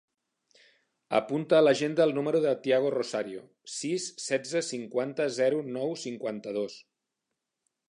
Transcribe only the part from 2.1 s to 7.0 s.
número del Tiago Rosario: sis, setze, cinquanta, zero, nou, cinquanta-dos.